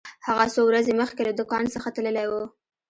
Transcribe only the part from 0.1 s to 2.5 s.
هغه څو ورځې مخکې له دکان څخه تللی و.